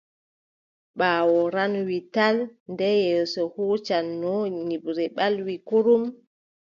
Ɓaawo 0.97 1.39
ranwi 1.55 1.97
tal 2.15 2.37
nde 2.71 2.87
yeeso 3.03 3.41
huucanno 3.53 4.33
nyiɓre 4.67 5.05
ɓalwi 5.17 5.53
kurum. 5.67 6.03